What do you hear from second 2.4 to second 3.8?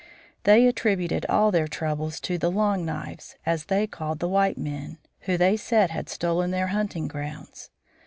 "Long Knives," as